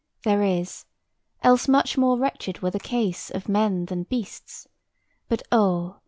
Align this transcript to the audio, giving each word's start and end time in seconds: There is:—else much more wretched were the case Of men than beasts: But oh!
There 0.23 0.41
is:—else 0.41 1.67
much 1.67 1.95
more 1.95 2.17
wretched 2.17 2.63
were 2.63 2.71
the 2.71 2.79
case 2.79 3.29
Of 3.29 3.47
men 3.47 3.85
than 3.85 4.01
beasts: 4.05 4.67
But 5.29 5.43
oh! 5.51 5.97